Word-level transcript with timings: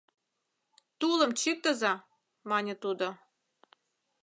—Тулым 0.99 1.31
чӱктыза,— 1.41 1.93
мане 2.49 2.73
тудо. 2.83 3.07